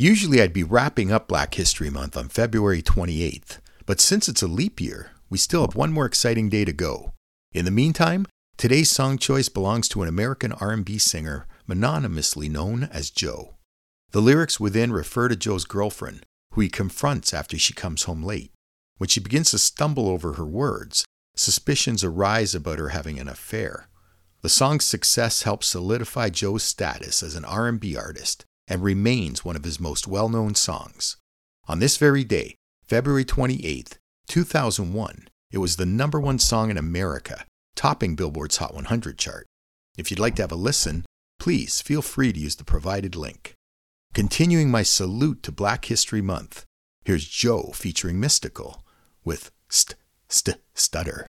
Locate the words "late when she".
18.22-19.18